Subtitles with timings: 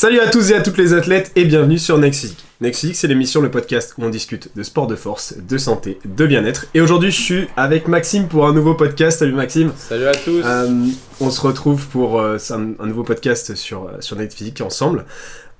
[0.00, 2.44] Salut à tous et à toutes les athlètes et bienvenue sur Next Physique.
[2.60, 5.98] Next Physique, c'est l'émission, le podcast où on discute de sport de force, de santé,
[6.04, 6.66] de bien-être.
[6.72, 9.18] Et aujourd'hui, je suis avec Maxime pour un nouveau podcast.
[9.18, 9.72] Salut Maxime.
[9.76, 10.40] Salut à tous.
[10.44, 10.86] Euh,
[11.20, 15.04] on se retrouve pour euh, un, un nouveau podcast sur, euh, sur Next Physique ensemble.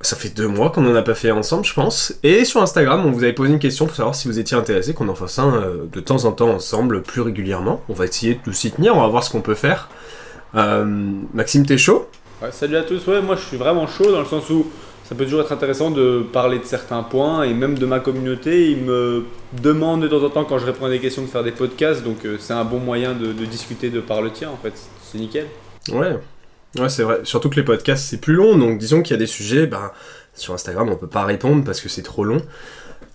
[0.02, 2.14] Ça fait deux mois qu'on n'en a pas fait ensemble, je pense.
[2.23, 4.95] Et sur Instagram, on vous avait posé une question pour savoir si vous étiez intéressé
[4.95, 7.82] qu'on en fasse un euh, de temps en temps ensemble, plus régulièrement.
[7.89, 9.89] On va essayer de s'y tenir, on va voir ce qu'on peut faire.
[10.55, 12.08] Maxime, t'es chaud?
[12.40, 13.04] Ouais, salut à tous.
[13.08, 14.64] Ouais, moi je suis vraiment chaud dans le sens où
[15.02, 18.70] ça peut toujours être intéressant de parler de certains points et même de ma communauté.
[18.70, 19.24] Ils me
[19.61, 22.04] demandent de temps en temps quand je réponds à des questions de faire des podcasts,
[22.04, 24.72] donc euh, c'est un bon moyen de, discuter de par le tien en fait.
[25.02, 25.46] C'est nickel.
[25.90, 26.16] Ouais.
[26.78, 27.20] Ouais, c'est vrai.
[27.24, 28.56] Surtout que les podcasts, c'est plus long.
[28.56, 29.90] Donc, disons qu'il y a des sujets, ben,
[30.34, 32.42] sur Instagram, on peut pas répondre parce que c'est trop long.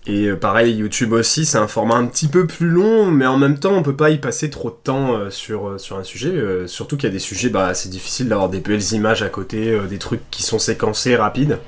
[0.06, 3.38] Et euh, pareil, YouTube aussi, c'est un format un petit peu plus long, mais en
[3.38, 6.04] même temps, on peut pas y passer trop de temps euh, sur, euh, sur un
[6.04, 6.28] sujet.
[6.28, 9.30] euh, surtout qu'il y a des sujets, bah, c'est difficile d'avoir des belles images à
[9.30, 11.58] côté, euh, des trucs qui sont séquencés, rapides.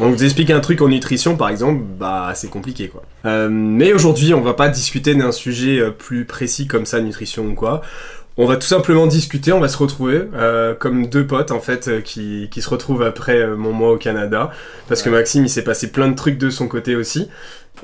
[0.00, 3.04] Donc, vous expliquer un truc en nutrition, par exemple, bah, c'est compliqué, quoi.
[3.26, 7.54] Euh, mais aujourd'hui, on va pas discuter d'un sujet plus précis comme ça, nutrition ou
[7.54, 7.82] quoi.
[8.36, 11.86] On va tout simplement discuter, on va se retrouver euh, comme deux potes en fait
[11.86, 14.50] euh, qui, qui se retrouvent après euh, mon mois au Canada
[14.88, 15.10] parce que.
[15.10, 17.28] Maxime il s'est passé plein de trucs de son côté aussi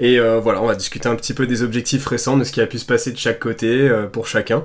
[0.01, 2.61] et euh, voilà on va discuter un petit peu des objectifs récents de ce qui
[2.61, 4.65] a pu se passer de chaque côté pour chacun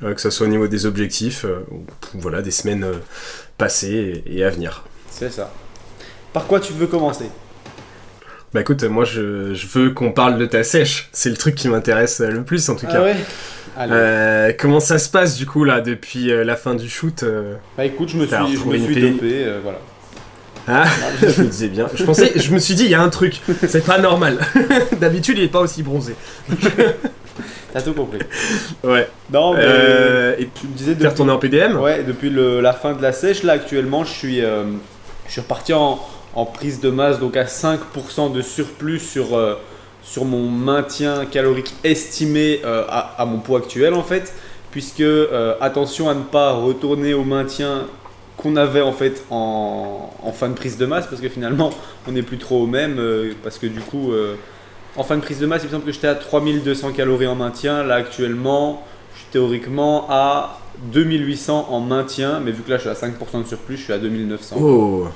[0.00, 2.86] que ce soit au niveau des objectifs ou voilà des semaines
[3.58, 4.84] passées et, et à venir.
[5.10, 5.52] C'est ça.
[6.32, 7.26] Par quoi tu veux commencer?
[8.54, 11.68] Bah écoute moi je, je veux qu'on parle de ta sèche c'est le truc qui
[11.68, 13.00] m'intéresse le plus en tout cas.
[13.00, 13.10] Ah ouais?
[13.10, 13.24] Allez.
[13.78, 17.54] Euh, comment ça se passe du coup là depuis euh, la fin du shoot euh
[17.76, 19.78] Bah écoute, je me suis, je retrouvé me suis dopé, euh, voilà.
[20.68, 20.84] Ah,
[21.22, 21.86] je me disais bien.
[21.94, 23.40] Je pensais, je me suis dit, il y a un truc.
[23.68, 24.38] C'est pas normal.
[25.00, 26.16] D'habitude, il est pas aussi bronzé.
[27.72, 28.18] T'as tout compris.
[28.82, 29.08] Ouais.
[29.32, 32.72] Non, mais Euh, et tu me disais t'es retourné en PDM Ouais, depuis le- la
[32.72, 34.64] fin de la sèche, là actuellement, je suis, euh,
[35.26, 36.00] je suis reparti en,
[36.34, 39.54] en prise de masse, donc à 5% de surplus sur, euh,
[40.06, 44.32] sur mon maintien calorique estimé euh, à, mon poids actuel en fait.
[44.70, 47.86] Puisque euh, attention à ne pas retourner au maintien
[48.36, 51.70] qu'on avait en fait en, fin de prise de masse, parce que finalement
[52.06, 54.12] on n'est plus trop au même, euh, parce que du coup.
[54.96, 57.34] en fin de prise de masse, il me semble que j'étais à 3200 calories en
[57.34, 57.82] maintien.
[57.82, 58.84] Là, actuellement,
[59.14, 60.60] je suis théoriquement à
[60.92, 62.40] 2800 en maintien.
[62.40, 64.56] Mais vu que là, je suis à 5% de surplus, je suis à 2900.
[64.60, 65.08] Oh.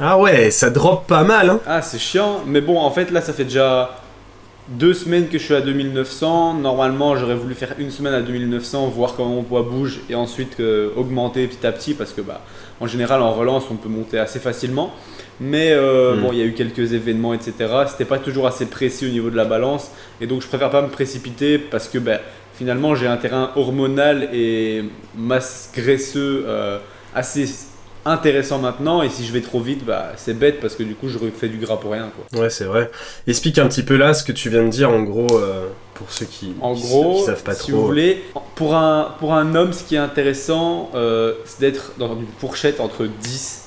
[0.00, 1.50] Ah ouais, ça drop pas mal.
[1.50, 1.60] Hein.
[1.66, 2.42] Ah, c'est chiant.
[2.46, 3.90] Mais bon, en fait, là, ça fait déjà
[4.68, 6.54] deux semaines que je suis à 2900.
[6.54, 10.60] Normalement, j'aurais voulu faire une semaine à 2900, voir comment mon poids bouge et ensuite
[10.60, 12.42] euh, augmenter petit à petit parce que, bah,
[12.80, 14.92] en général, en relance, on peut monter assez facilement.
[15.40, 16.20] Mais euh, Mm.
[16.20, 17.52] bon, il y a eu quelques événements, etc.
[17.88, 19.90] C'était pas toujours assez précis au niveau de la balance.
[20.20, 22.18] Et donc, je préfère pas me précipiter parce que, bah,
[22.54, 24.84] finalement, j'ai un terrain hormonal et
[25.16, 26.78] masse graisseux euh,
[27.14, 27.48] assez
[28.08, 29.02] intéressant maintenant.
[29.02, 31.48] Et si je vais trop vite, bah, c'est bête parce que du coup, je refais
[31.48, 32.10] du gras pour rien.
[32.30, 32.40] Quoi.
[32.40, 32.90] Ouais, c'est vrai.
[33.26, 36.10] Explique un petit peu là ce que tu viens de dire en gros euh, pour
[36.10, 37.80] ceux qui, En qui gros, qui savent pas si trop.
[37.80, 38.24] vous voulez,
[38.54, 42.80] pour un, pour un homme, ce qui est intéressant, euh, c'est d'être dans une fourchette
[42.80, 43.64] entre 10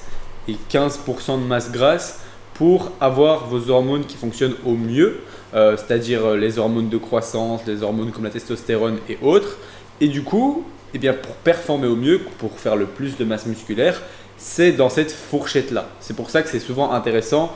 [0.48, 2.20] et 15% de masse grasse
[2.54, 5.20] pour avoir vos hormones qui fonctionnent au mieux,
[5.54, 9.58] euh, c'est-à-dire les hormones de croissance, les hormones comme la testostérone et autres.
[10.00, 10.64] Et du coup,
[10.94, 14.02] eh bien, pour performer au mieux, pour faire le plus de masse musculaire,
[14.44, 15.86] c'est dans cette fourchette-là.
[16.00, 17.54] C'est pour ça que c'est souvent intéressant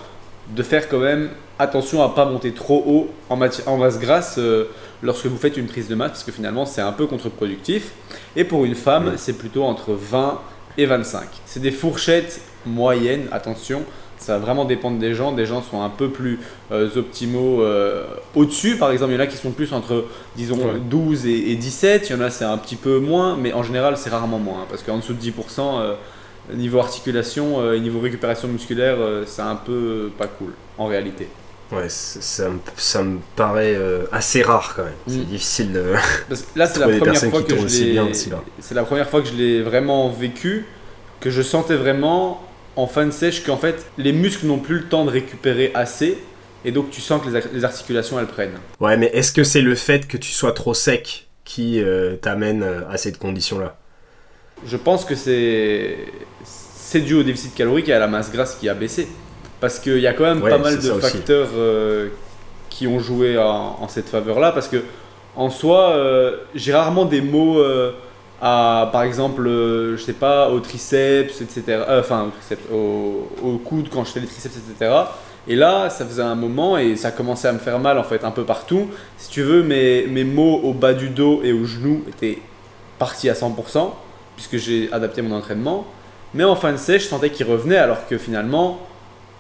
[0.56, 4.66] de faire quand même attention à pas monter trop haut en, en masse grasse euh,
[5.02, 7.92] lorsque vous faites une prise de masse, parce que finalement c'est un peu contre-productif.
[8.36, 10.40] Et pour une femme, c'est plutôt entre 20
[10.78, 11.24] et 25.
[11.48, 13.82] C'est des fourchettes moyennes, attention.
[14.20, 15.32] Ça va vraiment dépendre des gens.
[15.32, 16.40] Des gens sont un peu plus
[16.72, 18.78] euh, optimaux euh, au-dessus.
[18.78, 20.80] Par exemple, il y en a qui sont plus entre, disons, Ouais.
[20.90, 22.10] 12 et, et 17.
[22.10, 24.62] Il y en a, c'est un petit peu moins, mais en général, c'est rarement moins.
[24.62, 25.94] hein, parce qu'en dessous de 10%, euh,
[26.54, 31.28] niveau articulation euh, et niveau récupération musculaire, euh, c'est un peu pas cool, en réalité.
[31.72, 34.94] Ouais, ça, me- ça me paraît euh, assez rare quand même.
[35.08, 35.24] C'est Mm.
[35.26, 35.94] difficile de.
[36.30, 37.68] Parce que là, c'est la première fois que je.
[38.60, 40.66] C'est la première fois que je l'ai vraiment vécu,
[41.20, 42.42] que je sentais vraiment
[42.76, 46.18] en fin de sèche qu'en fait les muscles n'ont plus le temps de récupérer assez,
[46.66, 48.60] et donc tu sens que les, ar- les articulations elles prennent.
[48.80, 52.64] Ouais, mais est-ce que c'est le fait que tu sois trop sec qui euh, t'amène
[52.92, 53.76] à cette condition-là?
[54.66, 55.98] Je pense que c'est
[56.44, 59.08] c'est dû au déficit calorique et à la masse grasse qui a baissé,
[59.60, 62.10] parce qu'il y a quand même Ouais, pas mal de facteurs euh,
[62.70, 64.84] qui ont joué en, en cette faveur-là, parce que
[65.36, 67.92] en soi, euh, j'ai rarement des mots euh,
[68.42, 71.84] à, par exemple, je sais pas, au triceps, etc.
[71.90, 74.92] Enfin, au triceps, au, au coude quand je fais les triceps, etc.
[75.48, 78.24] Et là, ça faisait un moment et ça commençait à me faire mal en fait
[78.24, 78.88] un peu partout.
[79.18, 82.40] Si tu veux, mes, mes mots au bas du dos et au genou étaient
[82.98, 83.92] partis à 100%
[84.36, 85.86] puisque j'ai adapté mon entraînement.
[86.34, 88.80] Mais en fin de sèche, je sentais qu'il revenait alors que finalement,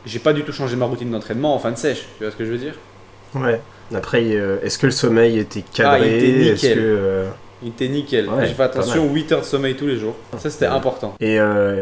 [0.05, 2.05] j'ai pas du tout changé ma routine d'entraînement en fin de sèche.
[2.17, 2.75] Tu vois ce que je veux dire?
[3.33, 3.59] Ouais.
[3.93, 6.77] Après, euh, est-ce que le sommeil était cadré Ah, il était nickel.
[6.77, 7.25] Que, euh,
[7.61, 8.29] Il était nickel.
[8.29, 10.15] Ouais, j'ai fait attention, 8 heures de sommeil tous les jours.
[10.37, 10.73] Ça, c'était Ouais.
[10.73, 11.15] important.
[11.19, 11.81] Et euh,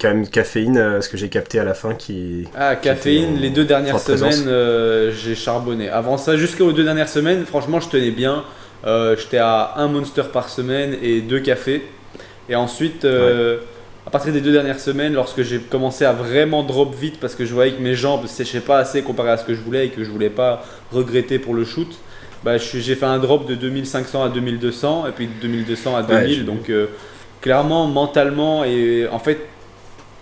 [0.00, 2.48] quand même, caféine, ce que j'ai capté à la fin qui.
[2.56, 5.88] Ah, caféine, les deux dernières semaines, j'ai charbonné.
[5.90, 8.44] Avant ça, jusqu'aux deux dernières semaines, franchement, je tenais bien.
[8.84, 11.82] J'étais à un monster par semaine et deux cafés.
[12.48, 13.58] Et ensuite, euh,
[14.06, 17.44] à partir des deux dernières semaines, lorsque j'ai commencé à vraiment drop vite parce que
[17.46, 19.90] je voyais que mes jambes séchaient pas assez comparé à ce que je voulais et
[19.90, 20.62] que je voulais pas
[20.92, 21.88] regretter pour le shoot,
[22.44, 26.06] bah, j'ai fait un drop de 2500 à 2200 et puis de 2200 à Ouais,
[26.22, 26.34] 2000.
[26.36, 26.88] j'ai donc, euh,
[27.40, 29.38] clairement, mentalement, et en fait,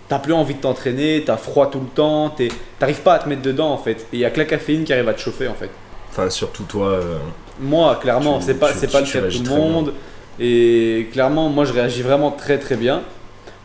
[0.07, 2.35] t'as plus envie de t'entraîner, t'as froid tout le temps,
[2.79, 4.07] t'arrives pas à te mettre dedans en fait.
[4.13, 5.69] Et il y a que la caféine qui arrive à te chauffer en fait.
[6.09, 6.87] Enfin, surtout toi.
[6.89, 7.17] euh,
[7.59, 9.93] Moi, clairement, c'est pas, tu- pas tu le cas de tout le bien.
[10.39, 13.01] Et clairement, moi, je réagis vraiment très très bien.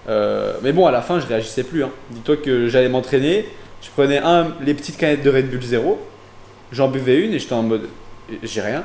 [0.09, 1.85] Euh, mais bon, à la fin, je réagissais plus.
[1.85, 1.91] hein.
[2.11, 3.47] Dis-toi que j'allais m'entraîner,
[3.83, 5.99] je prenais un, les petites canettes de Red Bull Zero,
[6.73, 7.89] j'en buvais une et j'étais en mode
[8.43, 8.83] j'ai rien.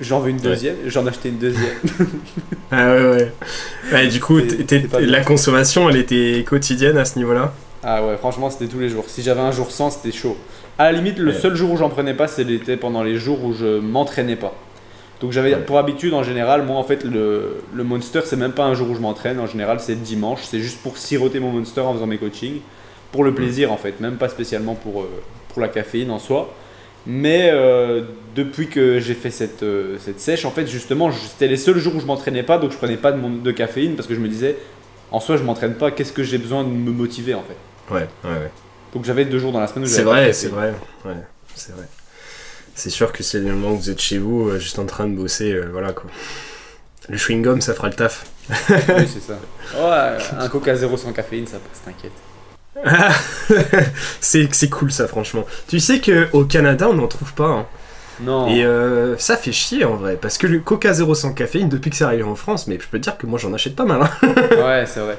[0.00, 0.42] J'en veux une Ouais.
[0.42, 1.76] deuxième, j'en achetais une deuxième.
[2.72, 3.32] Ah ouais, ouais.
[3.92, 4.38] Ouais, du coup,
[5.00, 7.52] la consommation, elle était quotidienne à ce niveau-là?
[7.82, 9.04] Ah ouais, franchement, c'était tous les jours.
[9.08, 10.36] Si j'avais un jour sans, c'était chaud.
[10.78, 11.38] À la limite, le Ouais.
[11.38, 14.54] seul jour où j'en prenais pas, c'était pendant les jours où je m'entraînais pas.
[15.20, 18.64] Donc j'avais pour habitude, en général, moi en fait, le, le Monster, c'est même pas
[18.64, 19.38] un jour où je m'entraîne.
[19.38, 20.40] En général, c'est dimanche.
[20.44, 22.60] C'est juste pour siroter mon Monster en faisant mes coachings.
[23.12, 24.00] Pour le plaisir, en fait.
[24.00, 25.10] Même pas spécialement pour, euh,
[25.48, 26.54] pour la caféine en soi.
[27.06, 28.02] Mais euh,
[28.34, 31.96] depuis que j'ai fait cette, euh, cette sèche, en fait, justement, c'était les seuls jours
[31.96, 32.58] où je m'entraînais pas.
[32.58, 34.56] Donc je prenais pas de, mon- de caféine parce que je me disais,
[35.10, 35.90] en soi, je m'entraîne pas.
[35.90, 37.56] Qu'est-ce que j'ai besoin de me motiver, en fait?
[37.90, 38.50] Ouais, ouais, ouais.
[38.94, 40.74] donc j'avais deux jours dans la semaine où C'est j'avais de vrai, c'est vrai.
[41.04, 41.12] Ouais,
[41.54, 41.88] c'est vrai.
[42.80, 44.86] C'est sûr que si à un moment où vous êtes chez vous, euh, juste en
[44.86, 46.10] train de bosser, euh, voilà quoi.
[47.10, 48.24] Le chewing-gum, ça fera le taf.
[48.48, 48.56] Oui,
[49.06, 49.38] c'est ça.
[49.78, 52.12] Ouais, un coca zéro sans caféine, ça passe, t'inquiète.
[54.20, 55.44] c'est c'est cool ça, franchement.
[55.68, 57.48] Tu sais qu'au Canada, on n'en trouve pas.
[57.48, 57.66] hein.
[58.22, 58.48] Non.
[58.48, 61.90] Et euh, ça fait chier en vrai, parce que le Coca Zéro sans caféine, depuis
[61.90, 63.84] que c'est arrivé en France, mais je peux te dire que moi j'en achète pas
[63.84, 64.02] mal.
[64.02, 64.10] hein.
[64.56, 65.18] Ouais, c'est vrai.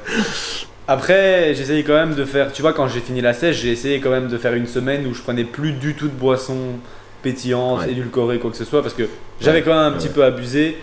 [0.87, 2.51] Après, j'essayais quand même de faire.
[2.51, 5.05] Tu vois, quand j'ai fini la sèche, j'ai essayé quand même de faire une semaine
[5.07, 6.79] où je prenais plus du tout de boissons
[7.21, 7.91] pétillantes, Ouais.
[7.91, 9.03] édulcorées, quoi que ce soit, parce que
[9.39, 10.77] j'avais quand même un ouais, petit peu abusé.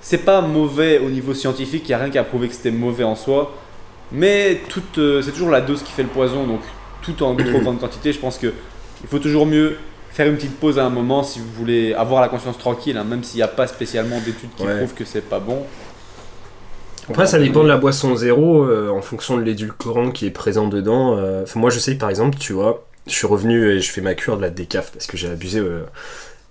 [0.00, 2.70] C'est pas mauvais au niveau scientifique, il n'y a rien qui a prouvé que c'était
[2.70, 3.52] mauvais en soi.
[4.12, 4.60] Mais
[4.98, 6.60] euh, c'est toujours la dose qui fait le poison, donc
[7.02, 8.52] tout en trop grande quantité, je pense que
[9.02, 9.76] il faut toujours mieux
[10.10, 13.04] faire une petite pause à un moment si vous voulez avoir la conscience tranquille, hein,
[13.04, 14.76] même s'il n'y a pas spécialement d'études qui Ouais.
[14.78, 15.64] prouvent que c'est pas bon.
[17.08, 20.68] Après, ça dépend de la boisson zéro, euh, en fonction de l'édulcorant qui est présent
[20.68, 21.16] dedans.
[21.18, 24.14] euh, moi, je sais par exemple, tu vois, je suis revenu et je fais ma
[24.14, 25.80] cure de la décaf parce que j'ai abusé euh,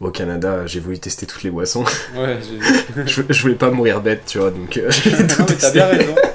[0.01, 0.65] au Canada.
[0.65, 1.83] J'ai voulu tester toutes les boissons.
[2.15, 5.25] Ouais, j'ai- je, je voulais pas mourir bête, tu vois, donc euh, j'ai tout non,
[5.27, 5.71] mais t'as testé.
[5.73, 6.15] bien raison.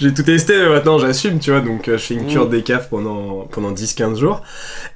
[0.00, 2.50] J'ai tout testé, mais maintenant j'assume, tu vois, donc euh, je fais une cure Mm.
[2.50, 4.42] de décaf pendant, pendant 10-15 jours.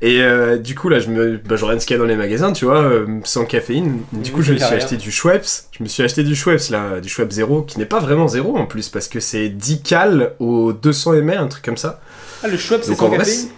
[0.03, 0.21] Et
[0.59, 2.53] du coup, là, je me, bah, je regarde ce qu'il y a dans les magasins,
[2.53, 2.91] tu vois,
[3.25, 4.01] sans caféine.
[4.13, 4.77] Du coup, Mm, je me suis rien.
[4.79, 5.47] acheté du Schweppes.
[5.79, 8.57] Je me suis acheté du Schweppes, là, du Schweppes zéro, qui n'est pas vraiment zéro
[8.57, 12.01] en plus, parce que c'est 10 cal au 200 ml, un truc comme ça.
[12.43, 13.49] Ah, le Schweppes, c'est sans caféine?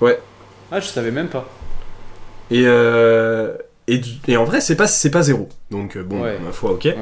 [0.00, 0.18] Ouais.
[0.70, 1.48] Ah, je savais même pas.
[2.50, 3.54] Et, euh,
[3.88, 5.48] et, en vrai, c'est pas, c'est pas zéro.
[5.70, 6.38] Donc, euh, bon, Ouais.
[6.44, 6.84] ma foi, ok.
[6.84, 6.96] Ouais, ouais.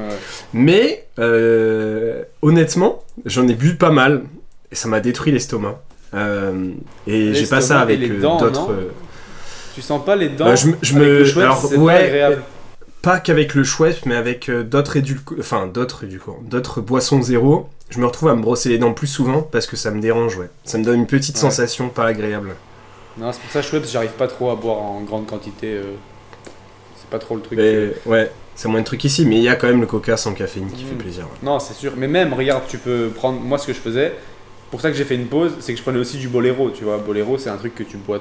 [0.53, 4.23] Mais, euh, honnêtement, j'en ai bu pas mal.
[4.71, 5.81] Et ça m'a détruit l'estomac.
[6.13, 6.69] Euh,
[7.07, 8.71] et j'ai pas ça avec d'autres.
[9.73, 10.99] Tu sens pas les dents bah, je, avec me.
[11.19, 12.43] le Schweppes, alors, c'est pas ouais, agréable.
[13.01, 14.97] pas qu'avec le chouette, mais avec d'autres
[15.37, 16.05] enfin d'autres
[16.43, 17.67] d'autres boissons zéro.
[17.89, 20.37] Je me retrouve à me brosser les dents plus souvent parce que ça me dérange,
[20.37, 20.49] ouais.
[20.63, 21.41] Ça me donne une petite Ouais.
[21.41, 22.55] sensation pas agréable.
[23.17, 25.67] Non, c'est pour ça Schweppes, j'arrive pas trop à boire en grande quantité.
[25.73, 25.83] euh,
[26.97, 27.57] C'est pas trop le truc.
[27.57, 27.91] Mais, euh.
[28.05, 30.33] ouais, c'est moins de trucs ici, mais il y a quand même le coca sans
[30.33, 30.87] caféine qui Mm.
[30.87, 31.23] fait plaisir.
[31.25, 31.37] ouais.
[31.43, 31.93] Non, c'est sûr.
[31.97, 33.39] Mais même, regarde, tu peux prendre.
[33.39, 34.13] Moi, ce que je faisais,
[34.71, 36.69] pour ça que j'ai fait une pause, c'est que je prenais aussi du Bolero.
[36.71, 38.19] Tu vois, Bolero, c'est un truc que tu bois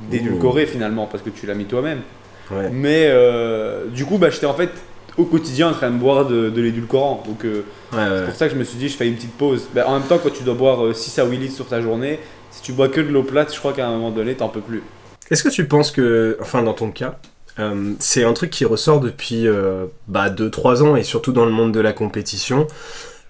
[0.00, 2.02] d'édulcoré finalement parce que tu l'as mis toi-même.
[2.50, 2.70] Ouais.
[2.72, 4.70] Mais euh, du coup, bah, j'étais en fait
[5.16, 7.22] au quotidien en train de boire de, de l'édulcorant.
[7.26, 8.04] Donc, euh, Ouais, ouais.
[8.18, 9.66] C'est pour ça que je me suis dit, je fais une petite pause.
[9.74, 11.80] Ben, en même temps, quand tu dois boire euh, 6 à 8 litres sur ta
[11.80, 12.20] journée,
[12.50, 14.60] si tu bois que de l'eau plate, je crois qu'à un moment donné, t'en peux
[14.60, 14.82] plus.
[15.30, 17.18] Est-ce que tu penses que, enfin dans ton cas,
[17.58, 21.50] euh, c'est un truc qui ressort depuis euh, bah, 2-3 ans et surtout dans le
[21.50, 22.66] monde de la compétition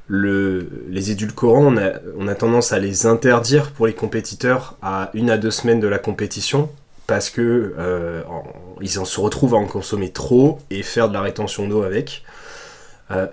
[0.07, 1.75] le, les édulcorants,
[2.17, 5.89] on a, tendance à les interdire pour les compétiteurs à une à deux semaines de
[5.89, 6.71] la compétition
[7.07, 8.45] parce que euh, en-
[8.81, 12.25] ils en se retrouvent à en consommer trop et faire de la rétention d'eau avec.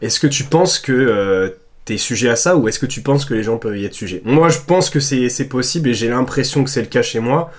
[0.02, 1.54] Est-ce que tu penses que
[1.86, 3.94] t'es sujet à ça ou est-ce que tu penses que les gens peuvent y être
[3.94, 4.22] sujets?
[4.26, 7.52] Moi, je pense que c'est possible et j'ai l'impression que c'est le cas chez moi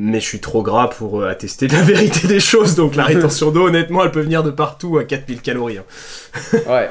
[0.00, 3.02] mais je suis trop gras pour euh, attester de la vérité des choses, donc la
[3.02, 5.78] rétention d'eau, honnêtement, elle peut venir de partout à 4000 calories.
[5.78, 5.84] hein.
[6.68, 6.88] Ouais.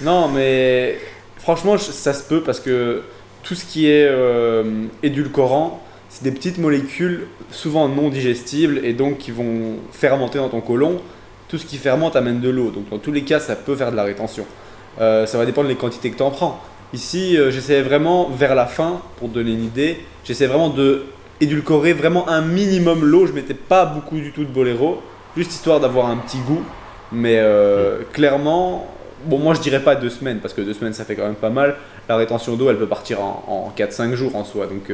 [0.00, 0.98] Non, mais
[1.38, 3.02] franchement, ça se peut parce que
[3.42, 9.18] tout ce qui est euh, édulcorant, c'est des petites molécules souvent non digestibles et donc
[9.18, 11.00] qui vont fermenter dans ton côlon.
[11.48, 12.70] Tout ce qui fermente amène de l'eau.
[12.70, 14.46] Donc dans tous les cas, ça peut faire de la rétention.
[15.00, 16.60] Euh, ça va dépendre des quantités que tu en prends.
[16.92, 21.04] Ici, euh, j'essayais vraiment, vers la fin, pour te donner une idée, j'essayais vraiment de
[21.40, 23.26] édulcorer vraiment un minimum l'eau.
[23.26, 25.02] Je mettais pas beaucoup du tout de boléro,
[25.36, 26.62] juste histoire d'avoir un petit goût.
[27.12, 28.86] Mais euh, clairement,
[29.24, 31.34] bon, moi je dirais pas deux semaines, parce que deux semaines ça fait quand même
[31.34, 31.76] pas mal.
[32.08, 34.90] La rétention d'eau, elle peut partir en, en 4-5 jours en soi, donc,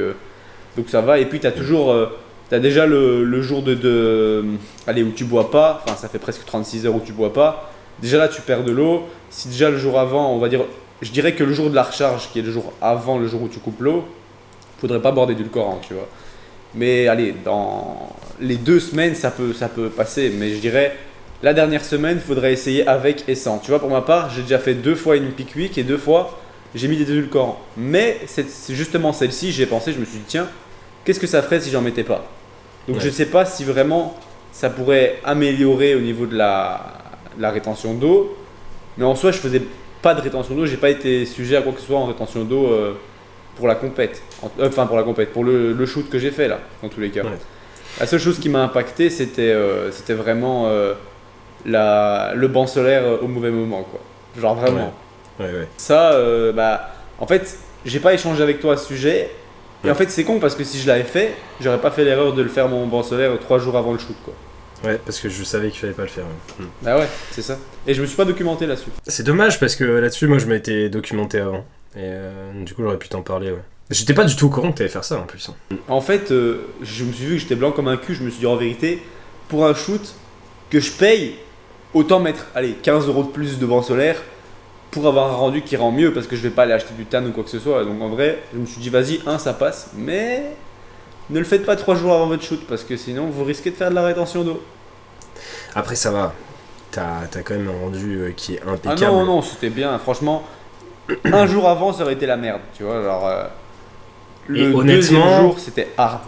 [0.77, 1.19] donc ça va.
[1.19, 2.07] Et puis tu as toujours, euh,
[2.49, 4.43] tu as déjà le, le jour de, de,
[4.87, 7.71] allez, où tu bois pas, enfin ça fait presque 36 heures où tu bois pas.
[8.01, 9.03] Déjà là, tu perds de l'eau.
[9.35, 10.61] Si déjà le jour avant, on va dire,
[11.01, 13.41] je dirais que le jour de la recharge, qui est le jour avant le jour
[13.41, 14.05] où tu coupes l'eau,
[14.79, 16.07] faudrait pas boire d'édulcorant, tu vois.
[16.73, 20.31] Mais allez, dans les deux semaines, ça peut, ça peut passer.
[20.39, 20.95] Mais je dirais,
[21.43, 23.57] la dernière semaine, faudrait essayer avec et sans.
[23.59, 26.39] Tu vois, pour ma part, j'ai déjà fait deux fois une week et deux fois,
[26.73, 27.59] j'ai mis des édulcorants.
[27.75, 30.47] Mais c'est c'est justement celle-ci, j'ai pensé, je me suis dit, tiens,
[31.03, 32.25] qu'est-ce que ça ferait si j'en mettais pas?
[32.87, 33.03] Donc Ouais.
[33.03, 34.15] je sais pas si vraiment
[34.53, 36.85] ça pourrait améliorer au niveau de la,
[37.35, 38.37] de la rétention d'eau.
[38.97, 39.61] Mais en soi, je faisais
[40.01, 42.43] pas de rétention d'eau, j'ai pas été sujet à quoi que ce soit en rétention
[42.43, 42.93] d'eau euh,
[43.55, 44.21] pour la compète.
[44.59, 46.99] Euh, Enfin, pour la compète, pour le, le shoot que j'ai fait là, dans tous
[46.99, 47.23] les cas.
[47.23, 47.29] Ouais.
[47.99, 50.93] La seule chose qui m'a impacté, c'était euh, c'était vraiment euh,
[51.65, 53.99] la, le banc solaire au mauvais moment, quoi.
[54.39, 54.93] Genre vraiment.
[55.39, 55.67] Ouais, ouais.
[55.77, 56.17] Ça,
[56.53, 59.29] bah, en fait, j'ai pas échangé avec toi à ce sujet.
[59.83, 62.33] Et en fait, c'est con parce que si je l'avais fait, j'aurais pas fait l'erreur
[62.33, 64.33] de le faire mon banc solaire trois jours avant le shoot, quoi.
[64.85, 66.23] Ouais, parce que je savais qu'il fallait pas le faire.
[66.25, 66.65] ouais.
[66.65, 66.69] Mm.
[66.83, 67.57] Bah ouais, c'est ça.
[67.87, 68.89] Et je me suis pas documenté là-dessus.
[69.07, 71.65] C'est dommage parce que là-dessus, moi, je m'étais documenté avant.
[71.95, 73.61] Et euh, du coup, j'aurais pu t'en parler, ouais.
[73.91, 75.49] J'étais pas du tout au courant que t'allais faire ça en plus.
[75.49, 75.75] hein.
[75.87, 78.15] En fait, euh, je me suis vu que j'étais blanc comme un cul.
[78.15, 79.01] Je me suis dit en vérité,
[79.47, 80.01] pour un shoot
[80.71, 81.35] que je paye,
[81.93, 84.21] autant mettre allez, 15 euros de plus de banc solaire
[84.91, 87.05] pour avoir un rendu qui rend mieux parce que je vais pas aller acheter du
[87.05, 87.83] tan ou quoi que ce soit.
[87.85, 90.43] Donc en vrai, je me suis dit vas-y, un ça passe, mais
[91.29, 93.75] ne le faites pas trois jours avant votre shoot parce que sinon vous risquez de
[93.75, 94.63] faire de la rétention d'eau.
[95.75, 96.33] Après, ça va.
[96.91, 99.11] T'as t'as quand même un rendu euh, qui est Ah impeccable.
[99.11, 99.97] non, non, c'était bien.
[99.99, 100.43] Franchement,
[101.25, 103.01] un jour avant ça aurait été la merde, tu vois.
[103.03, 103.43] Genre, euh,
[104.47, 106.21] le Et deuxième honnêtement- jour c'était hard.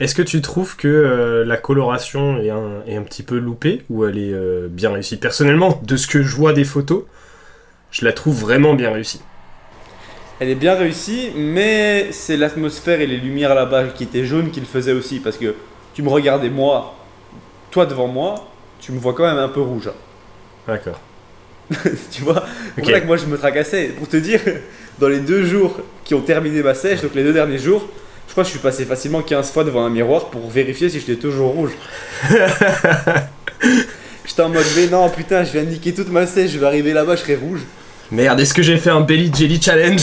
[0.00, 3.84] Est-ce que tu trouves que euh, la coloration est un, est un petit peu loupée
[3.88, 5.16] ou elle est euh, bien réussie?
[5.16, 7.04] Personnellement, de ce que je vois des photos,
[7.92, 9.20] je la trouve vraiment bien réussie.
[10.40, 14.58] Elle est bien réussie, mais c'est l'atmosphère et les lumières là-bas qui étaient jaunes qui
[14.58, 15.20] le faisaient aussi.
[15.20, 15.54] Parce que
[15.94, 16.96] tu me regardais moi,
[17.74, 18.36] toi devant moi,
[18.78, 19.88] tu me vois quand même un peu rouge.
[19.88, 19.94] hein.
[20.68, 21.00] D'accord.
[22.12, 22.44] tu vois?
[22.76, 22.84] C'est Ok.
[22.84, 23.86] pour ça que moi je me tracassais.
[23.98, 24.38] Pour te dire,
[25.00, 27.88] dans les deux jours qui ont terminé ma sèche, donc les deux derniers jours,
[28.28, 31.00] je crois que je suis passé facilement 15 fois devant un miroir pour vérifier si
[31.00, 31.72] j'étais toujours rouge.
[34.26, 36.66] J'étais en mode, mais non, putain, je viens de niquer toute ma sèche, je vais
[36.66, 37.60] arriver là-bas, je serai rouge.
[38.10, 40.00] Merde, est-ce que j'ai fait un Belly Jelly Challenge?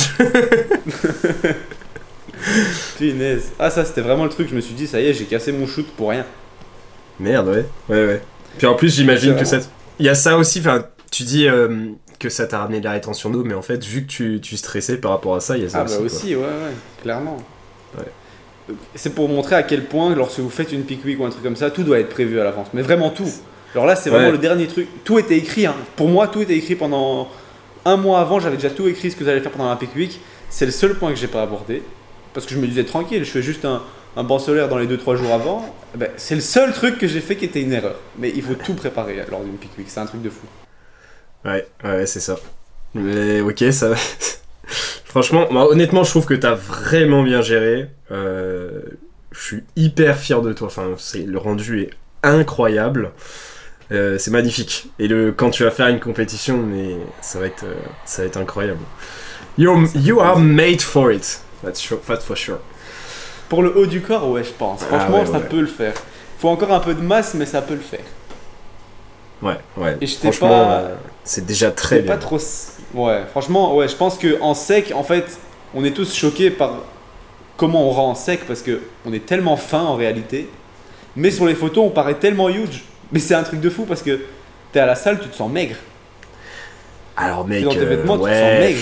[2.97, 3.51] Punaise.
[3.59, 5.51] Ah, ça c'était vraiment le truc, je me suis dit, ça y est, j'ai cassé
[5.51, 6.25] mon shoot pour rien.
[7.21, 7.65] Merde, ouais.
[7.89, 8.21] Ouais, ouais.
[8.57, 9.59] Puis en plus, j'imagine que ça.
[9.99, 11.87] Il y a ça aussi, enfin, tu dis euh,
[12.19, 14.57] que ça t'a ramené de la rétention d'eau, mais en fait, vu que tu, tu
[14.57, 15.93] stressais par rapport à ça, il y a ça Ah aussi.
[15.93, 16.05] bah quoi.
[16.05, 17.37] aussi, ouais, ouais, clairement.
[17.97, 18.75] Ouais.
[18.95, 21.43] C'est pour montrer à quel point, lorsque vous faites une pick week ou un truc
[21.43, 22.67] comme ça, tout doit être prévu à l'avance.
[22.73, 23.29] Mais vraiment tout.
[23.73, 24.31] Alors là, c'est vraiment Ouais.
[24.33, 24.87] le dernier truc.
[25.03, 25.65] Tout était écrit.
[25.65, 25.75] hein.
[25.95, 27.29] Pour moi, tout était écrit pendant
[27.85, 28.39] un mois avant.
[28.39, 30.19] J'avais déjà tout écrit ce que j'allais faire pendant la pick week.
[30.49, 31.81] C'est le seul point que j'ai pas abordé.
[32.33, 33.81] Parce que je me disais tranquille, je fais juste un,
[34.15, 35.75] un banc solaire dans les 2-3 jours avant.
[35.95, 37.95] Eh ben, c'est le seul truc que j'ai fait qui était une erreur.
[38.17, 39.87] Mais il faut tout préparer lors d'une week.
[39.87, 40.45] C'est un truc de fou.
[41.45, 42.37] Ouais, ouais, c'est ça.
[42.93, 43.93] Mais ok, ça.
[45.05, 47.89] Franchement, moi, honnêtement, je trouve que t'as vraiment bien géré.
[48.11, 48.81] Euh,
[49.31, 50.67] je suis hyper fier de toi.
[50.67, 51.89] Enfin, le rendu est
[52.23, 53.11] incroyable.
[53.91, 54.89] Euh, c'est magnifique.
[54.99, 57.75] Et le quand tu vas faire une compétition, mais ça va être, euh,
[58.05, 58.79] ça va être incroyable.
[59.57, 61.41] You're, you are made for it.
[61.61, 62.59] That's, sure, that's for sure.
[63.51, 64.79] Pour le haut du corps, ouais, je pense.
[64.83, 65.43] Ah Franchement, ouais, ça ouais.
[65.49, 65.93] peut le faire.
[66.39, 68.05] Faut encore un peu de masse, mais ça peut le faire.
[69.41, 69.97] Ouais, ouais.
[69.99, 72.13] Et Franchement, pas- euh, c'est déjà très bien.
[72.13, 72.39] pas trop.
[72.93, 75.37] Ouais, franchement, ouais, je pense que en sec, en fait,
[75.75, 76.75] on est tous choqués par
[77.57, 80.49] comment on rend en sec parce que on est tellement fin en réalité.
[81.17, 82.85] Mais sur les photos, on paraît tellement huge.
[83.11, 84.21] Mais c'est un truc de fou parce que
[84.71, 85.75] t'es à la salle, tu te sens maigre.
[87.17, 88.79] Alors, mec, dans tes euh, vêtements, tu te ouais, sens maigre.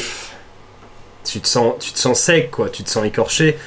[1.25, 2.69] tu te sens, tu te sens sec, quoi.
[2.69, 3.57] Tu te sens écorché.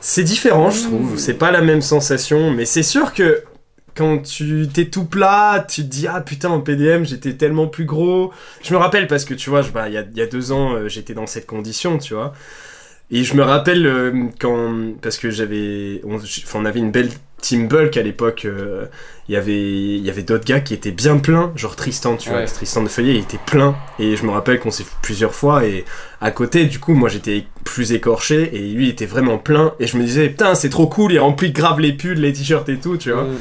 [0.00, 1.14] C'est différent, je trouve.
[1.14, 1.18] Mmh.
[1.18, 3.42] C'est pas la même sensation, mais c'est sûr que
[3.94, 7.84] quand tu t'es tout plat, tu te dis ah putain en PDM j'étais tellement plus
[7.84, 8.32] gros.
[8.62, 10.52] Je me rappelle parce que tu vois, bah, il y, a, il y a deux
[10.52, 12.32] ans euh, j'étais dans cette condition, tu vois.
[13.10, 16.18] Et je me rappelle euh, quand parce que j'avais, on,
[16.54, 18.86] on avait une belle Team Bulk à l'époque, euh,
[19.28, 22.30] il y avait, il y avait d'autres gars qui étaient bien pleins, genre Tristan, tu
[22.30, 22.44] vois.
[22.44, 25.64] Tristan de Feuillet, il était plein, et je me rappelle qu'on s'est fait plusieurs fois,
[25.64, 25.84] et
[26.20, 29.86] à côté, du coup, moi j'étais plus écorché, et lui il était vraiment plein, et
[29.86, 32.78] je me disais, putain, c'est trop cool, il remplit grave les pulls, les t-shirts et
[32.78, 33.24] tout, tu vois.
[33.24, 33.38] Mm.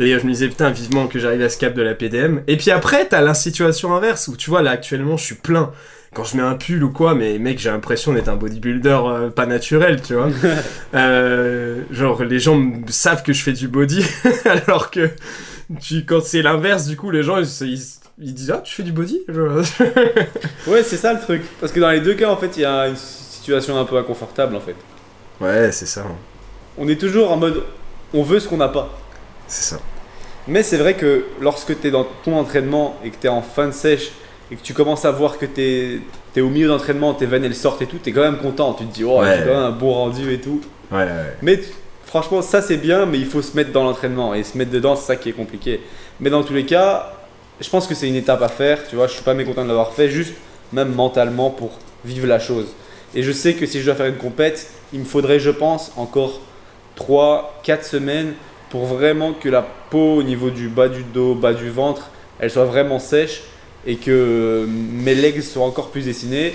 [0.00, 2.40] Et je me disais, putain, vivement que j'arrive à ce cap de la PDM.
[2.48, 5.70] Et puis après, t'as la situation inverse, où tu vois, là actuellement, je suis plein.
[6.14, 9.30] Quand je mets un pull ou quoi, mais mec, j'ai l'impression d'être un bodybuilder euh,
[9.30, 10.28] pas naturel, tu vois.
[10.94, 14.04] Euh, genre, les gens savent que je fais du body,
[14.44, 15.10] alors que
[15.80, 17.82] tu, quand c'est l'inverse, du coup, les gens, ils, ils-
[18.20, 19.22] ils disent, ah, tu fais du body?
[20.66, 21.42] Ouais, c'est ça le truc.
[21.60, 23.96] Parce que dans les deux cas, en fait, il y a une situation un peu
[23.96, 24.76] inconfortable, en fait.
[25.40, 26.04] Ouais, c'est ça,
[26.78, 27.62] On est toujours en mode,
[28.12, 28.96] on veut ce qu'on n'a pas.
[29.48, 29.80] c'est ça.
[30.46, 33.40] Mais c'est vrai que lorsque tu es dans ton entraînement et que tu es en
[33.42, 34.12] fin de sèche
[34.54, 36.00] et que tu commences à voir que tu
[36.36, 38.72] es, au milieu d'entraînement, tes veines elles sortent et tout, tu es quand même content.
[38.74, 39.38] Tu te dis, oh, Ouais.
[39.38, 40.60] j'ai quand même un bon rendu et tout.
[40.92, 41.08] Ouais, ouais.
[41.42, 41.58] Mais
[42.04, 44.32] franchement, ça c'est bien, mais il faut se mettre dans l'entraînement.
[44.32, 45.80] Et se mettre dedans, c'est ça qui est compliqué.
[46.20, 47.12] Mais dans tous les cas,
[47.60, 48.86] je pense que c'est une étape à faire.
[48.88, 50.34] Tu vois, je suis pas mécontent de l'avoir fait, juste
[50.72, 51.72] même mentalement pour
[52.04, 52.66] vivre la chose.
[53.16, 55.90] Et je sais que si je dois faire une compète, il me faudrait, je pense,
[55.96, 56.40] encore
[56.98, 58.34] 3-4 semaines
[58.70, 62.50] pour vraiment que la peau au niveau du bas du dos, bas du ventre, elle
[62.50, 63.42] soit vraiment sèche
[63.86, 66.54] et que mes legs soient encore plus dessinés.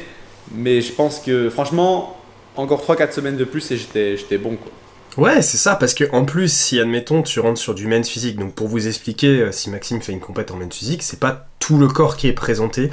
[0.56, 2.18] Mais je pense que franchement,
[2.56, 4.72] encore 3-4 semaines de plus et j'étais j'étais bon quoi.
[5.18, 8.38] Ouais, c'est ça, parce que en plus, si admettons tu rentres sur du men's physique,
[8.38, 11.48] donc pour vous expliquer, euh, si Maxime fait une compète en men's physique, c'est pas
[11.60, 12.90] tout le corps qui est présenté,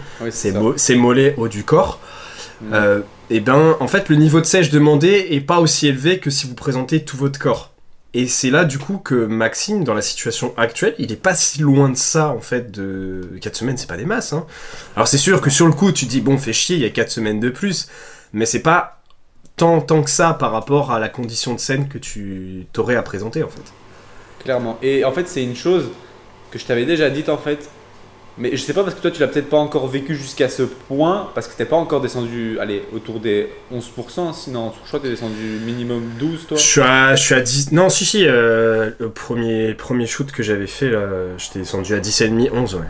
[0.52, 2.00] mo- c'est mollet haut du corps.
[2.62, 2.72] Mm.
[2.72, 3.00] Euh,
[3.30, 6.46] et ben, en fait, le niveau de sèche demandé est pas aussi élevé que si
[6.46, 7.70] vous présentez tout votre corps.
[8.18, 11.60] Et c'est là, du coup, que Maxime, dans la situation actuelle, il est pas si
[11.60, 14.32] loin de ça, en fait, de 4 semaines, c'est pas des masses.
[14.32, 14.46] Hein.
[14.94, 16.90] Alors, c'est sûr que sur le coup, tu dis, bon, fais chier, il y a
[16.90, 17.88] 4 semaines de plus,
[18.32, 19.02] mais c'est pas
[19.56, 23.02] tant, tant que ça par rapport à la condition de scène que tu t'aurais à
[23.02, 23.70] présenter, en fait.
[24.42, 24.78] Clairement.
[24.80, 25.90] Et en fait, c'est une chose
[26.50, 27.68] que je t'avais déjà dite en fait.
[28.38, 30.62] Mais je sais pas parce que toi tu l'as peut-être pas encore vécu jusqu'à ce
[30.62, 35.04] point parce que t'es pas encore descendu allez autour des 11% sinon je crois que
[35.04, 36.56] t'es descendu minimum 12 toi.
[36.58, 37.72] Je suis à, je suis à 10.
[37.72, 41.06] Non, si, si, euh, le premier, premier shoot que j'avais fait, là,
[41.38, 42.80] j'étais descendu à 10,5, 11, ouais.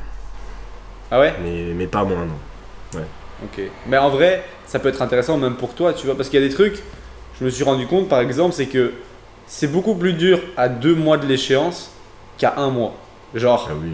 [1.12, 1.34] Ah ouais?
[1.44, 3.00] Mais, mais pas moins, non.
[3.44, 3.60] Ok.
[3.86, 6.44] Mais en vrai, ça peut être intéressant même pour toi, tu vois, parce qu'il y
[6.44, 6.82] a des trucs,
[7.38, 8.94] je me suis rendu compte par exemple, c'est que
[9.46, 11.90] c'est beaucoup plus dur à deux mois de l'échéance
[12.38, 12.94] qu'à un mois.
[13.34, 13.92] Genre, Ah oui.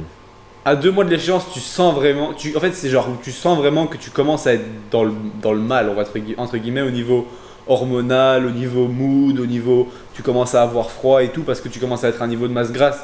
[0.64, 3.32] À deux mois de l'échéance, tu sens vraiment, tu, en fait, c'est genre où tu
[3.32, 6.18] sens vraiment que tu commences à être dans le, dans le mal, on va entre,
[6.18, 7.26] gui- entre guillemets, au niveau
[7.66, 11.68] hormonal, au niveau mood, au niveau, tu commences à avoir froid et tout parce que
[11.68, 13.00] tu commences à être à un niveau de masse grasse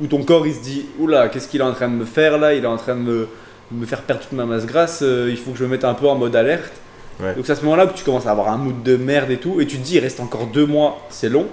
[0.00, 2.38] où ton corps il se dit, oula, qu'est-ce qu'il est en train de me faire
[2.38, 2.54] là?
[2.54, 3.28] Il est en train de me,
[3.70, 5.94] me faire perdre toute ma masse grasse, euh, il faut que je me mette un
[5.94, 6.72] peu en mode alerte.
[7.20, 7.34] Ouais.
[7.34, 9.36] Donc c'est à ce moment-là que tu commences à avoir un mood de merde et
[9.36, 11.46] tout, et tu te dis, il reste encore deux mois, c'est long.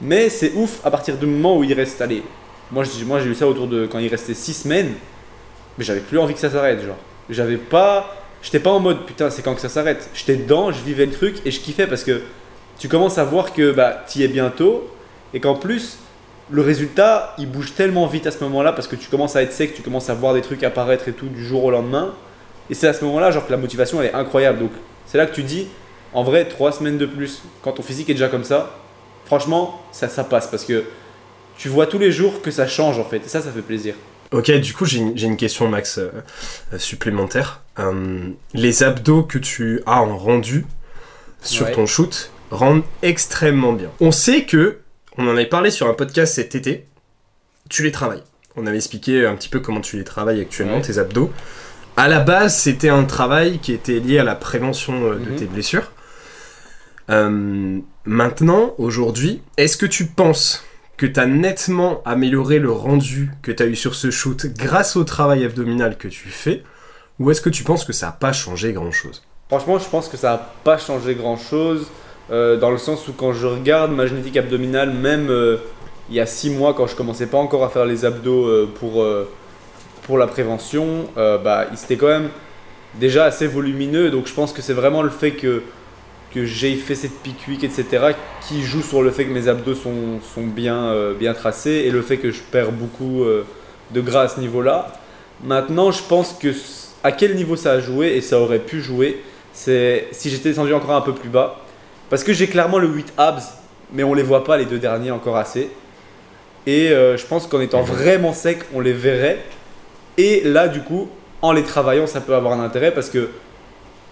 [0.00, 2.22] Mais c'est ouf à partir du moment où il reste, allez,
[2.70, 4.92] moi j'ai moi, eu ça autour de quand il restait six semaines,
[5.76, 6.96] mais j'avais plus envie que ça s'arrête, genre.
[7.30, 10.10] J'avais pas, j'étais pas en mode putain c'est quand que ça s'arrête.
[10.14, 12.22] J'étais dedans, je vivais le truc et je kiffais parce que
[12.78, 14.88] tu commences à voir que bah t'y es bientôt
[15.34, 15.98] et qu'en plus
[16.50, 19.52] le résultat il bouge tellement vite à ce moment-là parce que tu commences à être
[19.52, 22.14] sec, tu commences à voir des trucs apparaître et tout du jour au lendemain.
[22.70, 24.58] Et c'est à ce moment-là genre que la motivation elle est incroyable.
[24.58, 24.70] Donc
[25.06, 25.66] c'est là que tu dis
[26.14, 28.74] en vrai trois semaines de plus quand ton physique est déjà comme ça,
[29.26, 30.84] franchement ça ça passe parce que
[31.58, 33.94] tu vois tous les jours que ça change en fait et ça ça fait plaisir.
[34.30, 36.10] Ok, du coup, j'ai une, question, Max, euh,
[36.74, 37.62] euh, supplémentaire.
[37.78, 40.66] Euh, les abdos que tu as en rendu
[41.42, 41.72] sur Ouais.
[41.72, 43.88] ton shoot rendent extrêmement bien.
[44.00, 44.80] On sait que,
[45.16, 46.86] on en avait parlé sur un podcast cet été,
[47.70, 48.22] tu les travailles.
[48.56, 50.82] On avait expliqué un petit peu comment tu les travailles actuellement, Ouais.
[50.82, 51.32] tes abdos.
[51.96, 55.36] À la base, c'était un travail qui était lié à la prévention de Mhm.
[55.36, 55.90] tes blessures.
[57.10, 60.64] Euh, maintenant, aujourd'hui, est-ce que tu penses
[60.98, 64.96] que tu as nettement amélioré le rendu que tu as eu sur ce shoot grâce
[64.96, 66.64] au travail abdominal que tu fais
[67.20, 69.22] Ou est-ce que tu penses que ça n'a pas changé grand-chose?
[69.48, 71.86] Franchement, je pense que ça n'a pas changé grand-chose,
[72.30, 75.58] euh, dans le sens où quand je regarde ma génétique abdominale, même euh,
[76.10, 78.68] il y a 6 mois, quand je commençais pas encore à faire les abdos euh,
[78.74, 82.30] pour, la prévention, bah, étaient quand même
[82.98, 84.10] déjà assez volumineux.
[84.10, 85.62] Donc je pense que c'est vraiment le fait que,
[86.34, 88.12] que j'ai fait cette pique etc.,
[88.46, 91.90] qui joue sur le fait que mes abdos sont, sont bien, euh, bien tracés et
[91.90, 93.46] le fait que je perds beaucoup euh,
[93.92, 94.92] de gras à ce niveau-là.
[95.42, 96.52] Maintenant, je pense que
[97.02, 100.74] à quel niveau ça a joué, et ça aurait pu jouer, c'est si j'étais descendu
[100.74, 101.60] encore un peu plus bas.
[102.10, 103.42] Parce que j'ai clairement le 8 abs,
[103.92, 105.70] mais on les voit pas les deux derniers encore assez.
[106.66, 109.38] Et euh, je pense qu'en étant vraiment sec, on les verrait.
[110.16, 111.08] Et là, du coup,
[111.40, 113.30] en les travaillant, ça peut avoir un intérêt parce que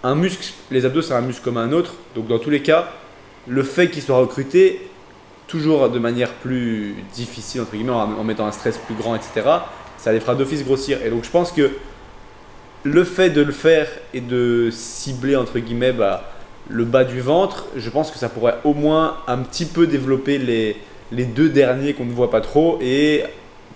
[0.03, 1.93] un muscle, les abdos, c'est un muscle comme un autre.
[2.15, 2.89] Donc, dans tous les cas,
[3.47, 4.89] le fait qu'il soit recruté,
[5.47, 9.47] toujours de manière plus difficile, entre guillemets, en, mettant un stress plus grand, etc.,
[9.97, 10.99] ça les fera d'office grossir.
[11.03, 11.71] Et donc je pense que
[12.83, 16.31] le fait de le faire et de cibler, entre guillemets, bah,
[16.69, 20.37] le bas du ventre, je pense que ça pourrait au moins un petit peu développer
[20.37, 20.77] les,
[21.11, 23.23] les deux derniers qu'on ne voit pas trop et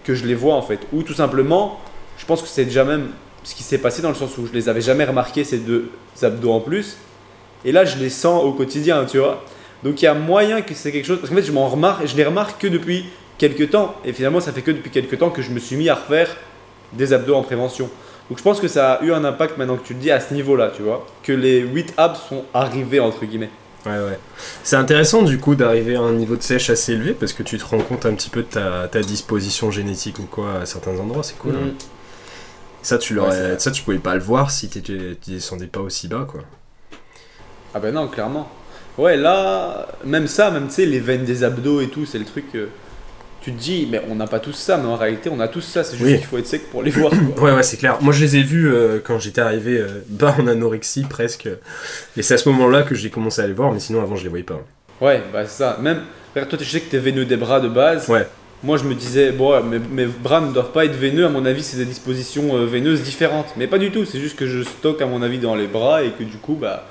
[0.04, 0.80] que je les vois en fait.
[0.94, 1.80] Ou tout simplement,
[2.18, 3.10] je pense que c'est déjà même
[3.44, 5.90] ce qui s'est passé dans le sens où je les avais jamais remarqués ces deux
[6.22, 6.98] abdos en plus.
[7.66, 9.44] Et là, je les sens au quotidien, tu vois.
[9.84, 11.20] Donc il y a moyen que c'est quelque chose.
[11.20, 13.06] Parce qu'en fait, je m'en remarque, je les remarque que depuis
[13.38, 13.96] quelques temps.
[14.06, 16.36] Et finalement, ça fait que depuis quelques temps que je me suis mis à refaire
[16.94, 17.90] des abdos en prévention.
[18.30, 20.20] Donc je pense que ça a eu un impact maintenant que tu le dis à
[20.20, 21.06] ce niveau-là, tu vois.
[21.24, 23.50] Que les 8 abs sont arrivés, entre guillemets.
[23.86, 24.20] Ouais, ouais.
[24.64, 27.58] C'est intéressant du coup d'arriver à un niveau de sèche assez élevé parce que tu
[27.58, 30.98] te rends compte un petit peu de ta, ta disposition génétique ou quoi à certains
[31.00, 31.56] endroits, c'est cool.
[31.56, 31.74] hein.
[32.84, 34.82] Ça, tu l'aurais, ça, tu pouvais pas le voir si tu
[35.28, 36.42] descendais pas aussi bas, quoi.
[37.74, 38.50] Ah ben non, clairement.
[38.98, 42.26] Ouais, là, même ça, même tu sais, les veines des abdos et tout, c'est le
[42.26, 42.46] truc.
[42.56, 42.68] euh,
[43.42, 45.62] tu te dis, mais on n'a pas tous ça, mais en réalité, on a tous
[45.62, 45.84] ça.
[45.84, 46.18] C'est juste Oui.
[46.18, 47.12] qu'il faut être sec pour les voir.
[47.36, 47.44] quoi.
[47.50, 47.98] Ouais, ouais, c'est clair.
[48.02, 51.48] Moi, je les ai vus euh, quand j'étais arrivé euh, bas en anorexie presque.
[52.18, 54.24] Et c'est à ce moment-là que j'ai commencé à les voir, mais sinon avant, je
[54.24, 54.60] les voyais pas.
[55.00, 55.78] Ouais, bah c'est ça.
[55.82, 56.02] Même,
[56.36, 58.08] toi, tu sais que t'es veineux des bras de base.
[58.10, 58.28] Ouais.
[58.64, 61.26] Moi, je me disais, bon, mes, mes bras ne doivent pas être veineux.
[61.26, 63.48] À mon avis, c'est des dispositions euh, veineuses différentes.
[63.58, 64.06] Mais pas du tout.
[64.06, 66.58] C'est juste que je stocke, à mon avis, dans les bras et que du coup,
[66.60, 66.86] bah,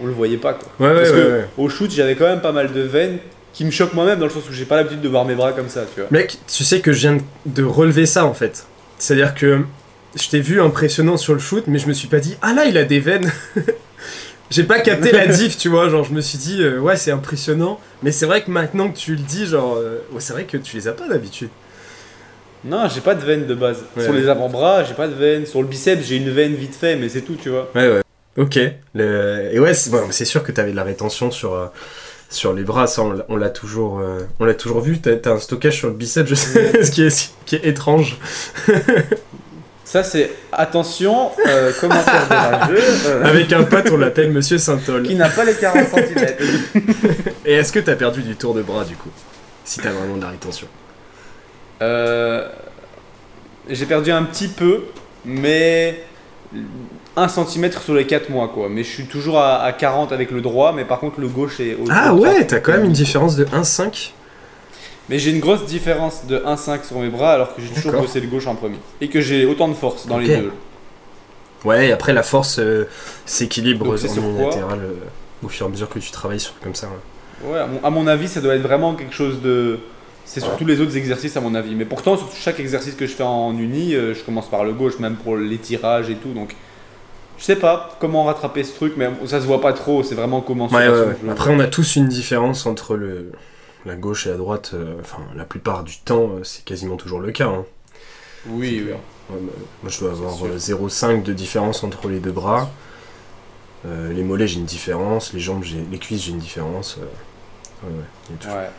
[0.00, 0.54] on le voyait pas.
[0.54, 0.68] Quoi.
[0.78, 1.46] Ouais, ouais, Parce ouais, que ouais.
[1.56, 3.18] au shoot, j'avais quand même pas mal de veines
[3.54, 5.52] qui me choquent moi-même dans le sens où j'ai pas l'habitude de voir mes bras
[5.52, 6.10] comme ça, tu vois.
[6.10, 8.66] Mec, tu sais que je viens de relever ça en fait.
[8.98, 9.60] C'est-à-dire que
[10.20, 12.66] je t'ai vu impressionnant sur le shoot, mais je me suis pas dit, ah là,
[12.66, 13.32] il a des veines.
[14.50, 15.88] J'ai pas capté la diff, tu vois.
[15.88, 17.80] Genre, je me suis dit, euh, ouais, c'est impressionnant.
[18.02, 20.56] Mais c'est vrai que maintenant que tu le dis, genre, euh, ouais, c'est vrai que
[20.56, 21.48] tu les as pas d'habitude.
[22.64, 23.84] Non, j'ai pas de veine de base.
[23.96, 24.02] Ouais.
[24.04, 25.46] Sur les avant-bras, j'ai pas de veine.
[25.46, 27.70] Sur le biceps, j'ai une veine vite fait, mais c'est tout, tu vois.
[27.74, 28.02] Ouais, ouais.
[28.38, 28.58] Ok.
[28.94, 31.66] Le- Et ouais, c'est bon, c'est sûr que t'avais de la rétention sur, euh,
[32.28, 34.98] sur les bras, ça, on l'a- toujours, euh, on l'a toujours vu.
[35.00, 37.64] T'as t'as un stockage sur le biceps, je sais, ce qui est, ce qui est
[37.66, 38.18] étrange.
[39.88, 45.04] Ça, c'est attention, euh, commentaire de rageux, euh, Avec un pote, on l'appelle Monsieur Saint-Ol.
[45.04, 46.26] qui n'a pas les 40 cm.
[47.44, 49.10] Et est-ce que t'as perdu du tour de bras du coup
[49.64, 50.66] Si t'as vraiment de la rétention?
[51.82, 52.48] Euh,
[53.70, 54.86] j'ai perdu un petit peu,
[55.24, 56.02] mais
[57.16, 58.68] 1 cm sur les 4 mois, quoi.
[58.68, 61.60] Mais je suis toujours à, à 40 avec le droit, mais par contre, le gauche
[61.60, 62.46] est au Ah ouais, 30.
[62.48, 64.10] t'as quand même une différence de 1,5
[65.08, 68.06] Mais j'ai une grosse différence de 1,5 sur mes bras, alors que j'ai toujours D'accord.
[68.06, 68.78] bossé le gauche en premier.
[69.00, 70.52] Et que j'ai autant de force dans les deux.
[71.64, 72.84] Ouais, et après la force euh,
[73.24, 74.92] s'équilibre Donc, c'est euh,
[75.42, 76.86] au fur et à mesure que tu travailles sur comme ça.
[76.86, 77.50] ouais.
[77.50, 79.78] Ouais, à mon, à mon avis, ça doit être vraiment quelque chose de.
[80.24, 81.74] C'est sur tous les autres exercices, à mon avis.
[81.74, 84.72] Mais pourtant, sur chaque exercice que je fais en uni, euh, je commence par le
[84.72, 86.32] gauche, même pour les tirages et tout.
[86.32, 86.56] Donc,
[87.38, 90.02] je sais pas comment rattraper ce truc, mais ça se voit pas trop.
[90.02, 91.30] C'est vraiment comment ouais, ouais.
[91.30, 93.30] Après, on a tous une différence entre le,
[93.86, 94.72] la gauche et la droite.
[94.74, 97.46] euh, Enfin, la plupart du temps, euh, c'est quasiment toujours le cas.
[97.48, 97.64] hein.
[98.48, 98.92] Oui, oui.
[99.30, 99.40] Ouais,
[99.82, 102.68] moi, je dois avoir C'est euh, 0,5 de différence entre les deux bras.
[103.86, 105.32] Euh, les mollets, j'ai une différence.
[105.32, 106.98] Les jambes, j'ai, les cuisses, j'ai une différence.
[106.98, 108.70] euh, ouais, ouais, Ouais.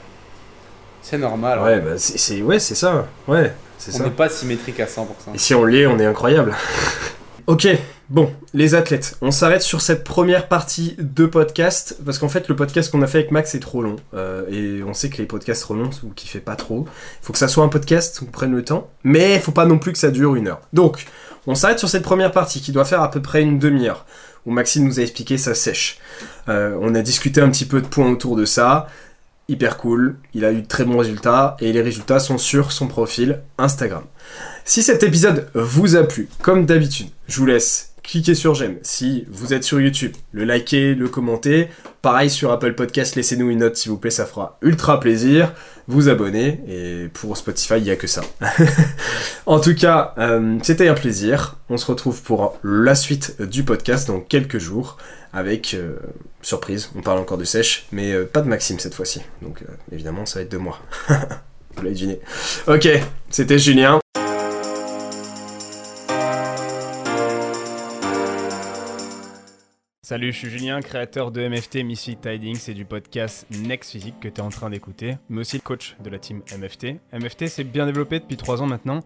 [1.02, 1.60] C'est normal.
[1.62, 1.82] Ouais, hein.
[1.86, 3.08] bah, c'est, ouais, c'est ça.
[3.28, 5.06] Ouais, c'est On n'est pas symétrique à 100%.
[5.34, 6.54] Et si on l'est, on est incroyable.
[7.48, 7.68] ok,
[8.10, 12.56] bon, les athlètes, on s'arrête sur cette première partie de podcast, parce qu'en fait, le
[12.56, 15.26] podcast qu'on a fait avec Max est trop long, euh, et on sait que les
[15.26, 16.86] podcasts trop longs, vous kiffez pas trop.
[17.22, 19.80] Il faut que ça soit un podcast, qu'on prenne le temps, mais faut pas non
[19.80, 20.62] plus que ça dure une heure.
[20.74, 21.06] Donc,
[21.48, 24.06] on s'arrête sur cette première partie qui doit faire à peu près une demi-heure,
[24.46, 26.00] où Maxime nous a expliqué sa sèche.
[26.50, 28.88] Euh, on a discuté un petit peu de points autour de ça.
[29.50, 32.88] Hyper cool, il a eu de très bons résultats et les résultats sont sur son
[32.88, 34.04] profil Instagram.
[34.69, 38.80] Si cet épisode vous a plu, comme d'habitude, je vous laisse cliquer sur j'aime.
[38.82, 41.69] Si vous êtes sur YouTube, le liker, le commenter.
[42.01, 45.53] Pareil sur Apple Podcast, laissez-nous une note s'il vous plaît, ça fera ultra plaisir.
[45.88, 48.23] Vous abonner et pour Spotify, il n'y a que ça.
[49.45, 51.56] en tout cas, euh, c'était un plaisir.
[51.69, 54.97] On se retrouve pour la suite du podcast dans quelques jours
[55.32, 55.95] avec euh,
[56.41, 56.91] surprise.
[56.93, 59.21] On parle encore de sèche, mais euh, pas de Maxime cette fois-ci.
[59.41, 60.77] Donc évidemment, ça va être de moi.
[61.08, 62.19] vous l'avez deviné.
[62.67, 62.89] Ok,
[63.30, 64.01] c'était Julien.
[70.10, 74.30] Salut, je suis Julien, créateur de MFT Misfit Tidings et du podcast Next Physique que
[74.30, 76.96] tu es en train d'écouter, mais aussi coach de la team MFT.
[77.12, 79.02] MFT s'est bien développé depuis 3 ans maintenant.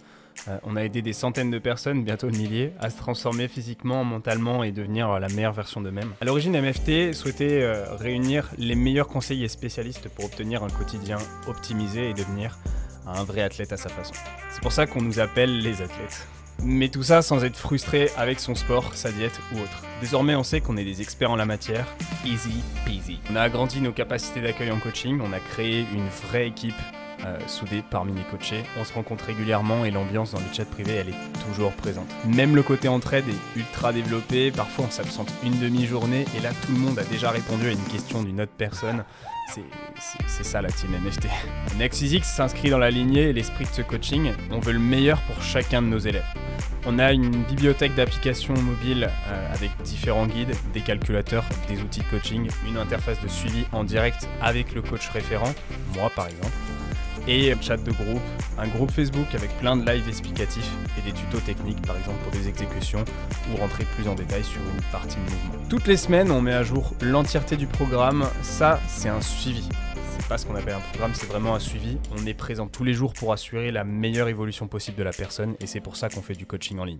[0.47, 4.63] Euh, on a aidé des centaines de personnes, bientôt milliers, à se transformer physiquement, mentalement
[4.63, 6.13] et devenir euh, la meilleure version d'eux-mêmes.
[6.21, 12.11] À l'origine, MFT souhaitait euh, réunir les meilleurs conseillers spécialistes pour obtenir un quotidien optimisé
[12.11, 12.59] et devenir
[13.07, 14.13] un vrai athlète à sa façon.
[14.51, 16.27] C'est pour ça qu'on nous appelle les athlètes.
[16.63, 19.81] Mais tout ça sans être frustré avec son sport, sa diète ou autre.
[20.01, 21.85] Désormais, on sait qu'on est des experts en la matière.
[22.25, 23.19] Easy peasy.
[23.31, 26.73] On a agrandi nos capacités d'accueil en coaching, on a créé une vraie équipe
[27.25, 28.63] euh, soudée parmi les coachés.
[28.79, 32.07] On se rencontre régulièrement et l'ambiance dans le chat privé, elle est toujours présente.
[32.25, 34.51] Même le côté entraide est ultra développé.
[34.51, 37.83] Parfois, on s'absente une demi-journée et là, tout le monde a déjà répondu à une
[37.85, 39.03] question d'une autre personne.
[39.53, 41.27] C'est- ça la team NFT.
[41.77, 44.31] NextEasyX s'inscrit dans la lignée l'esprit de ce coaching.
[44.49, 46.25] On veut le meilleur pour chacun de nos élèves.
[46.85, 52.05] On a une bibliothèque d'applications mobiles euh, avec différents guides, des calculateurs, des outils de
[52.05, 55.53] coaching, une interface de suivi en direct avec le coach référent,
[55.95, 56.51] moi par exemple,
[57.27, 58.21] et chat de groupe,
[58.57, 62.31] un groupe Facebook avec plein de lives explicatifs et des tutos techniques par exemple pour
[62.31, 63.03] des exécutions
[63.51, 65.69] ou rentrer plus en détail sur une partie de mouvement.
[65.69, 68.25] Toutes les semaines, on met à jour l'entièreté du programme.
[68.41, 69.67] Ça, c'est un suivi.
[70.17, 71.97] C'est pas ce qu'on appelle un programme, c'est vraiment un suivi.
[72.11, 75.55] On est présent tous les jours pour assurer la meilleure évolution possible de la personne
[75.59, 76.99] et c'est pour ça qu'on fait du coaching en ligne.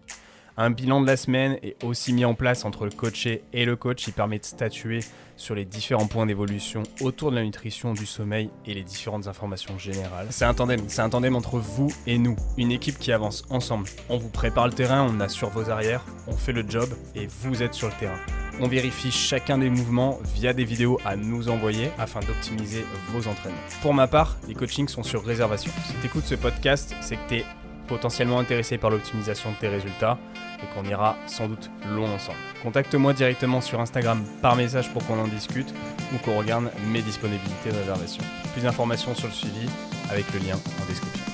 [0.61, 3.75] Un bilan de la semaine est aussi mis en place entre le coaché et le
[3.75, 4.05] coach.
[4.05, 4.99] Il permet de statuer
[5.35, 9.79] sur les différents points d'évolution autour de la nutrition, du sommeil et les différentes informations
[9.79, 10.27] générales.
[10.29, 13.89] C'est un tandem, c'est un tandem entre vous et nous, une équipe qui avance ensemble.
[14.07, 17.63] On vous prépare le terrain, on assure vos arrières, on fait le job et vous
[17.63, 18.19] êtes sur le terrain.
[18.59, 23.57] On vérifie chacun des mouvements via des vidéos à nous envoyer afin d'optimiser vos entraînements.
[23.81, 25.71] Pour ma part, les coachings sont sur réservation.
[25.87, 27.45] Si tu écoutes ce podcast, c'est que tu es
[27.87, 30.17] potentiellement intéressé par l'optimisation de tes résultats
[30.63, 32.37] et qu'on ira sans doute loin ensemble.
[32.63, 35.73] Contacte-moi directement sur Instagram par message pour qu'on en discute
[36.13, 38.23] ou qu'on regarde mes disponibilités de réservation.
[38.53, 39.67] Plus d'informations sur le suivi
[40.09, 41.30] avec le lien en description.